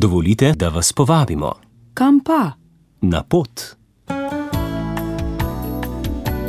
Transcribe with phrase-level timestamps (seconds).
[0.00, 1.52] Dovolite, da vas povabimo
[1.94, 2.52] Kam pa?
[3.00, 3.50] na pot.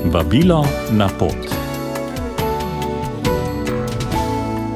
[0.06, 1.36] Vabilo na pot.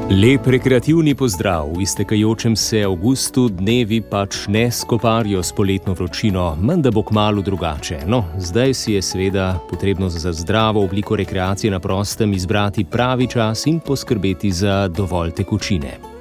[0.10, 6.92] Lep rekreativni pozdrav v iztekajočem se avgustu, dnevi pač ne skoparijo s poletno vročino, menda
[6.92, 8.00] bo kmalo drugače.
[8.08, 13.68] No, zdaj si je seveda potrebno za zdravo obliko rekreacije na prostem izbrati pravi čas
[13.68, 16.13] in poskrbeti za dovolj tekočine.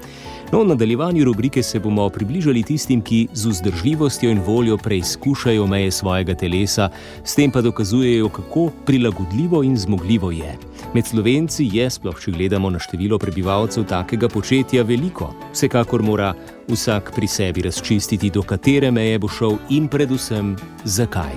[0.53, 5.91] No, v nadaljevanju rubrike se bomo približali tistim, ki z vzdržljivostjo in voljo preizkušajo meje
[5.91, 6.91] svojega telesa,
[7.25, 10.59] s tem pa dokazujejo, kako prilagodljivo in zmogljivo je.
[10.95, 15.33] Med slovenci je, sploh če gledamo na število prebivalcev takega početja, veliko.
[15.53, 16.35] Vsekakor mora
[16.69, 21.33] vsak pri sebi razčistiti, do katere meje bo šel in predvsem zakaj.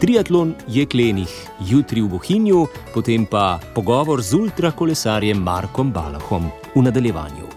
[0.00, 1.30] Triatlon je klenih,
[1.70, 7.47] jutri v Bohinju, potem pa pogovor z ultrakolesarjem Markom Balahom v nadaljevanju.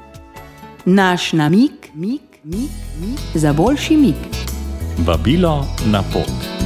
[0.85, 2.71] Naš namik, mik, mik,
[3.01, 4.15] mik za boljši mik.
[4.97, 6.60] Vabilo na pot.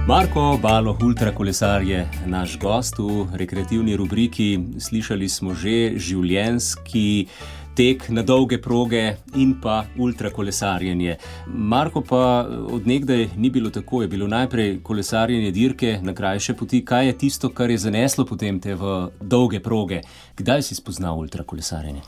[0.08, 4.60] Marko Balo, ultrakolesar je naš gost v rekreativni rubriki.
[4.78, 7.26] Slišali smo že življenski
[7.74, 11.18] tek na dolge proge in pa ultrakolesarjenje.
[11.48, 16.86] Marko pa odnegdaj ni bilo tako, je bilo najprej kolesarjenje dirke na krajše poti.
[16.86, 20.04] Kaj je tisto, kar je zaneslo potem te v dolge proge?
[20.38, 22.06] Kdaj si spoznal ultrakolesarjenje?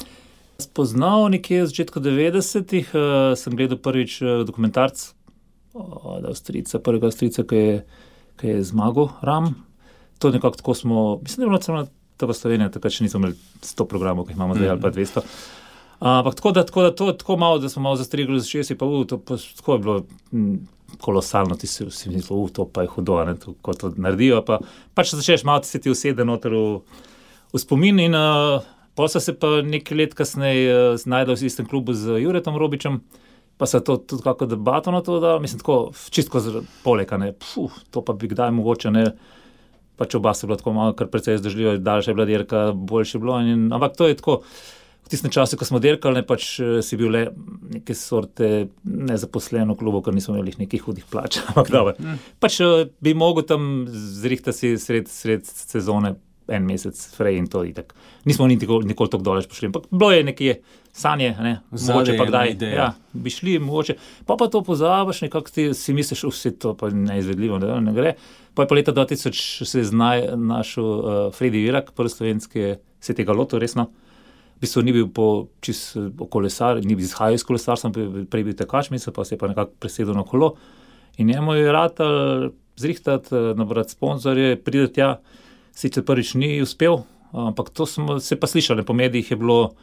[0.62, 5.17] Spoznal nekje v začetku 90-ih, uh, sem gledal prvič uh, dokumentarc
[6.04, 7.78] od Avstrijca, prvega Avstrijca, ki je,
[8.42, 9.54] ki je zmagal Ram.
[10.20, 13.38] To nekako tako smo, mislim, da je bilo celo tako Slovenija, takrat še nismo imeli
[13.62, 15.24] 100 programov, ki jih imamo zdaj, ali pa 200.
[16.00, 18.86] Ampak tako da, tako da to tako malo, da smo malo zastrigli za 60, pa
[18.86, 20.56] uh, to pa tako je bilo mm,
[21.02, 24.44] kolosalno, ti si si mislil, uh, to pa je hudo, ne, to, ko to naredijo.
[24.46, 24.60] Pa,
[24.94, 26.82] pač začneš malo se ti usede noter v,
[27.54, 28.62] v spomin in uh,
[28.96, 33.02] pol so se pa nekaj let kasneje uh, znajdel v istem klubu z Juretom Robičem.
[33.58, 37.18] Pa se je to tudi kako debato na to dal, mislim, tako čistko z polega,
[37.18, 39.06] ne, Puh, to pa bi kdaj mogoče ne.
[39.98, 43.22] Pač oba sta bila tako malo, kar precej zdržljiva, daljša je bila dirka, boljše je
[43.22, 43.40] bilo.
[43.42, 44.44] In, ampak to je tako,
[45.08, 47.24] v tistem času, ko smo dirkali, ne, pač eh, si bil le
[47.80, 51.40] neke sorte nezaposlen v klubu, ker nismo imeli nekih hudih plač.
[51.50, 51.96] Ampak dobro.
[52.44, 56.14] Pač eh, bi mogel tam zrihtati sred, sred sezone
[56.48, 57.94] en mesec, frej in to itak.
[58.26, 59.70] Nismo niti nikoli, nikoli tako daleč prišli.
[59.72, 60.56] Ampak bilo je nekje
[60.94, 62.56] sanje, ne, mogoče pa kdaj.
[62.74, 63.98] Ja, bi šli, mogoče.
[64.26, 68.16] Pa pa to pozabiš, nekako ti si misliš, vse to pa neizvedljivo, da ne gre.
[68.54, 73.34] Pa je pa leta 2000 se znaj, našel uh, Fredi Virak, prvi slovenski, se tega
[73.34, 73.92] lotil resno.
[74.58, 77.92] V bistvu ni bil po čist eh, kolesar, ni bil izhajal iz kolesarstva,
[78.32, 80.56] prej bil tekač, mislim, pa se je pa nekako presedel na kolo.
[81.22, 82.02] In njemu je rad
[82.78, 85.20] zrihtati, eh, nabrati sponzorje, priti tja.
[85.78, 87.04] Sicer prvič ni uspel,
[87.38, 89.76] ampak to smo se pa slišali, po medijih je bilo.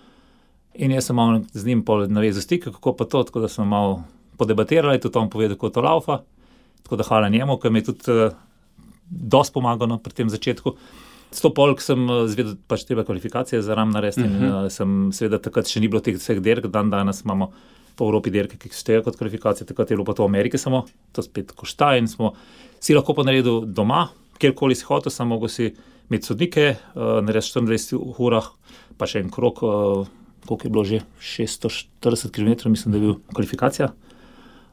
[0.75, 4.03] In jaz sem malo z njim navezal stik, kako pa to, tako da smo malo
[4.37, 6.17] podebatirali, tudi on povedal, kako to laufa.
[6.83, 8.33] Tako da hvala njemu, ki mi je tudi uh,
[9.07, 10.75] dosti pomagal no, pri tem začetku.
[11.31, 14.27] Sto polk sem uh, zvedel, pač treba kvalifikacije za ram narediti.
[14.27, 14.43] Uh -huh.
[14.43, 17.53] in, uh, sem seveda takrat še ni bilo teh vseh dirk, dan danes imamo
[17.95, 20.85] po Evropi dirke, ki štejejo kot kvalifikacije, takrat je bilo pa to v Ameriki samo,
[21.13, 22.35] to spet košta in smo
[22.81, 24.09] si lahko pa naredil doma,
[24.39, 25.75] kjerkoli si hotel, samo mogo si
[26.11, 28.51] imeti sodnike, uh, narediti 24 urah,
[28.99, 30.07] pa še en krok, uh,
[30.47, 33.93] koliko je bilo že, 640 km, mislim, da je bil kvalifikacija.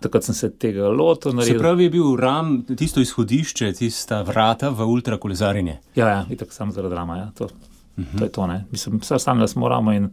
[0.02, 1.32] takrat sem se tega lotil.
[1.32, 5.78] Se naredil- pravi, je bil ram tisto izhodišče, tista vrata v ultrakolezarjenje.
[5.96, 7.18] Ja, ja itak samo zaradi drama.
[7.18, 7.32] Ja.
[7.38, 7.52] To, uh
[7.98, 8.18] -huh.
[8.18, 8.48] to je to.
[8.48, 8.66] Ne.
[8.72, 10.10] Mislim, vse ostalo smo ramo in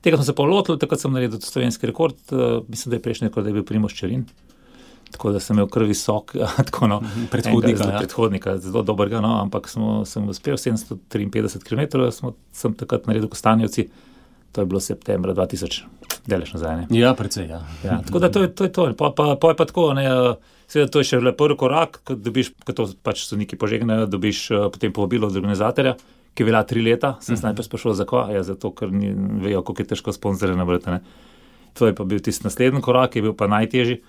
[0.00, 2.14] tega sem se pa lotil, takrat sem naredil slovenski rekord.
[2.30, 4.24] Uh, mislim, da je prejšnji rekord, da je bil Primoš Čerin.
[5.12, 6.34] Tako da sem imel kar visok,
[6.68, 6.98] tako no,
[7.30, 8.02] Predhodnika, enega ja.
[8.02, 13.88] predhodnika, zelo dobrega, no, ampak smo, sem uspel 753 km, smo, sem takrat naredil Kostanjevci,
[14.52, 15.86] to je bilo septembra 2000,
[16.26, 16.76] delež nazaj.
[16.76, 16.86] Ne.
[16.98, 17.48] Ja, precej.
[17.48, 17.62] Ja.
[17.84, 18.64] Ja, tako da to je to.
[18.64, 18.86] Je to.
[18.98, 20.08] Pa, pa, pa je pa tako, ne,
[20.68, 24.08] seveda to je še le prvi korak, ko dobiš, ko to pač so neki požegnajo,
[24.10, 24.44] dobiš
[24.74, 25.96] potem povabilo od organizatorja,
[26.36, 27.16] ki velja tri leta.
[27.20, 27.44] Sem uh -huh.
[27.50, 30.90] najprej sprašal, zakaj, ja, zato ker ni, vejo, kako je težko sponzorje nabrati.
[30.90, 31.00] Ne.
[31.78, 34.02] To je pa bil tisti naslednji korak, ki je bil pa najtežji.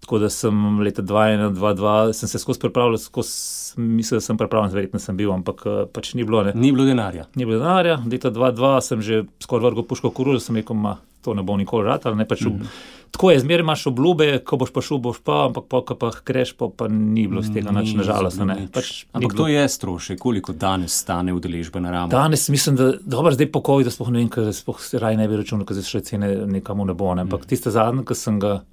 [0.00, 5.00] Tako da sem leta 2021-2022 sem se skozi pripravljal, skozi mislil, da sem pripravljen, verjetno
[5.00, 6.42] sem bil, ampak eh, pač ni bilo.
[6.44, 6.52] Ne.
[6.54, 7.24] Ni bilo denarja.
[7.34, 10.98] Ni bilo denarja, leta 2002 sem že skoraj vrgel puško v koruzo, sem rekel, ma,
[11.24, 12.04] to ne bo nikoli rad.
[12.16, 12.60] Ne, pač, mm.
[12.60, 13.02] -hmm.
[13.14, 16.10] Tako je, zmeraj imaš obljube, ko boš pa šel, boš pa, ampak pa, ko pa
[16.26, 18.40] greš, pa, pa ni bilo z tega nič, Ni nažalost.
[18.42, 18.66] Ne.
[18.74, 19.44] Pač, Ampak bilo.
[19.44, 22.10] to je strošek, koliko danes stane udeležba na ramu.
[22.10, 25.16] Danes mislim, da dobro, zdaj po COVID, da sploh ne vem, ker sploh se raj
[25.16, 27.14] ne bi računal, ker zdaj še cene nekamo ne bo.
[27.14, 27.22] Ne.
[27.22, 28.64] Ampak tiste zadnje, ki sem ga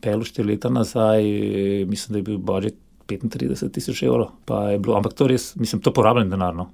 [0.00, 1.24] pel štiri leta nazaj,
[1.88, 2.76] mislim, da je bil budžet
[3.08, 6.68] 35 tisoč evrov, pa je bilo, ampak to res, mislim, to porabljen denarno.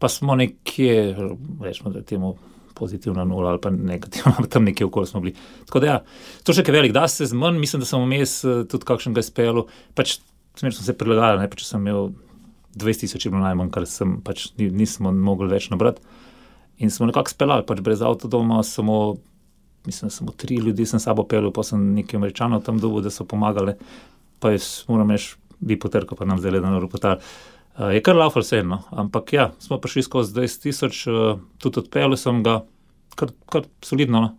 [0.00, 1.12] Pa smo nekje,
[1.60, 2.34] rečemo, da je temu
[2.74, 5.34] pozitivna nula ali pa negativna, ali tam nekje okoli smo bili.
[5.66, 5.98] Tako da ja,
[6.42, 9.22] to še kaj velik, da se z manj, mislim, da sem vmes eh, tudi kakšnega
[9.22, 10.18] spelu, pač
[10.58, 12.10] smer sem se prilagajal, ne, pač sem imel
[12.80, 16.00] 20 tisoč je bilo najmanj, kar sem pač ni- nismo mogli več nabrati.
[16.82, 19.18] In smo nekako speljali, pač brez avtodoma, samo,
[19.86, 23.24] mislim, samo tri ljudi sem sabo pel, pa sem nekaj američanov tam dobil, da so
[23.24, 23.74] pomagali,
[24.38, 27.20] pa jaz moram reči, bi potrkal, pa nam zdaj le na ropotar.
[27.72, 31.80] Uh, je kar laufal vse eno, ampak ja, smo prišli skozi 20 tisoč, uh, tudi
[31.80, 32.60] odpeljal sem ga,
[33.16, 34.20] kar, kar solidno.
[34.20, 34.36] No.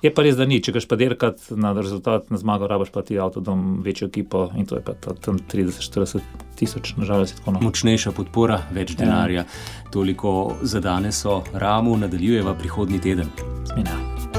[0.00, 3.02] Je pa res, da ni, če greš pa dirkat na rezultat, na zmago, rabaš pa
[3.04, 6.24] ti avtodom, večjo ekipo in to je pa ta- tam 30-40
[6.56, 7.52] tisoč, nažalost, je tako.
[7.58, 7.60] No.
[7.68, 9.44] Močnejša podpora, več denarja.
[9.92, 13.28] Toliko za danes o ramu, nadaljujeva prihodnji teden.
[13.76, 14.29] Ja.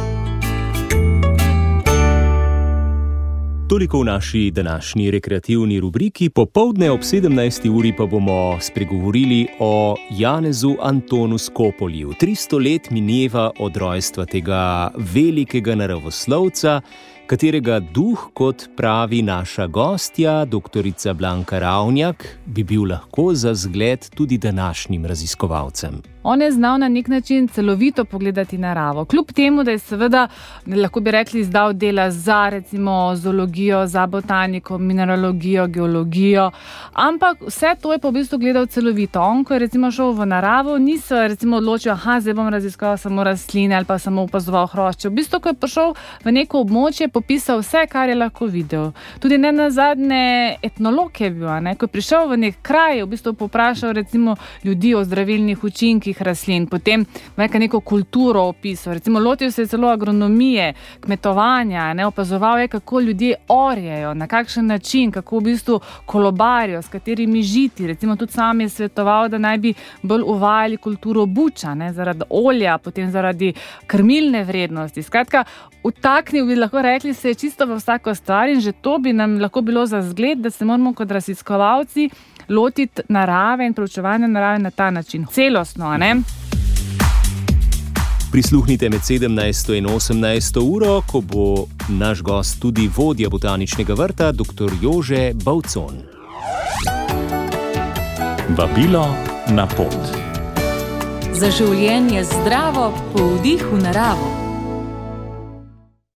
[3.72, 7.70] Toliko v naši današnji rekreativni rubriki, popovdne ob 17.
[7.70, 12.14] uri pa bomo spregovorili o Janezu Antonu Skopolju.
[12.22, 16.82] 300 let mineva od rojstva tega velikega naravoslovca,
[17.28, 21.14] katerega duh, kot pravi naša gostja, dr.
[21.14, 26.02] Blanka Ravnjak, bi bil lahko za zgled tudi današnjim raziskovalcem.
[26.24, 29.06] On je znal na nek način celovito pogledati naravo.
[29.06, 30.28] Kljub temu, da je seveda,
[30.66, 36.52] lahko bi rekli, izdal dela za recimo zoologijo, za botaniko, mineralogijo, geologijo,
[36.94, 39.22] ampak vse to je pa v bistvu gledal celovito.
[39.22, 41.16] On, ko je recimo šel v naravo, ni se
[41.56, 41.96] odločil,
[42.26, 45.10] da bom raziskoval samo rastline ali pa samo opazoval hrošče.
[45.10, 48.92] V bistvu, ko je prišel v neko območje, je popisal vse, kar je lahko videl.
[49.20, 51.76] Tudi ne na zadnje etnolog je bil, ne?
[51.76, 56.68] ko je prišel v nek kraj, v bistvu poprašal recimo ljudi o zdravilnih učinkih rastlin,
[56.68, 57.06] potem
[57.38, 63.00] neka neko kulturo opisal, recimo lotil se je celo agronomije, kmetovanja, ne opazoval je, kako
[63.00, 67.88] ljudje orjejo, na kakšen način, kako v bistvu kolobarijo, s katerimi žiti.
[67.88, 72.78] Recimo tudi sam je svetoval, da naj bi bolj uvajali kulturo buča, ne, zaradi olja,
[72.78, 73.54] potem zaradi
[73.88, 75.04] krmilne vrednosti.
[75.04, 75.46] Skratka,
[75.84, 79.39] Vtaknil bi lahko rekli, se je čisto v vsako stvar in že to bi nam
[79.39, 82.10] lahko bilo za zgled, da se moramo kot raziskovalci
[82.50, 85.86] lotiti narave in preučevanja narave na ta način, celostno.
[85.86, 86.15] a ne?
[88.31, 89.77] Prisluhnite med 17.
[89.77, 90.60] in 18.
[90.75, 94.72] uro, ko bo naš gost tudi vodja botaničnega vrta, dr.
[94.81, 95.98] Jože Bavcon.
[98.58, 99.15] Vabilo
[99.50, 99.98] na pot.
[101.34, 104.40] Za življenje zdravo, po vdihu naravo.